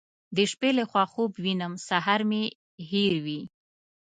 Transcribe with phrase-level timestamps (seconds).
[0.35, 2.43] د شپې له خوا خوب وینم سهار مې
[2.89, 3.41] هېروي.